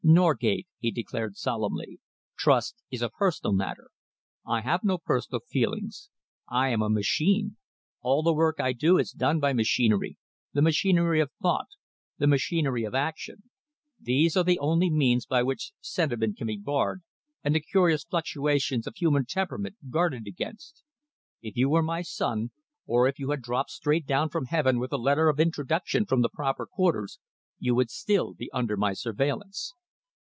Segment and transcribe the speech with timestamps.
[0.03, 1.99] "Norgate," he declared solemnly,
[2.35, 3.91] "trust is a personal matter.
[4.45, 6.09] I have no personal feelings.
[6.49, 7.57] I am a machine.
[8.01, 10.17] All the work I do is done by machinery,
[10.53, 11.67] the machinery of thought,
[12.17, 13.43] the machinery of action.
[13.99, 17.03] These are the only means by which sentiment can be barred
[17.43, 20.83] and the curious fluctuations of human temperament guarded against.
[21.43, 22.49] If you were my son,
[22.87, 26.21] or if you had dropped straight down from Heaven with a letter of introduction from
[26.23, 27.19] the proper quarters,
[27.59, 29.73] you would still be under my surveillance."